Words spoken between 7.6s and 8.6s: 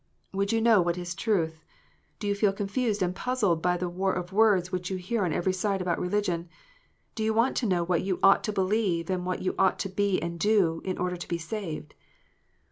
know what you ought to